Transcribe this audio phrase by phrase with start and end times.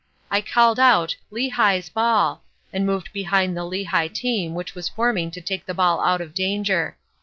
[0.31, 2.41] I called out, 'Lehigh's ball,'
[2.73, 6.33] and moved behind the Lehigh team which was forming to take the ball out of
[6.33, 6.97] danger.